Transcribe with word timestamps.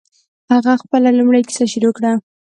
هغه 0.51 0.71
خپله 0.81 1.09
لومړۍ 1.17 1.41
کیسه 1.47 1.65
شروع 1.73 1.93
کړه. 1.97 2.11